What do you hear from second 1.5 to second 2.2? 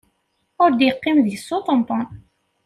uṭenṭun.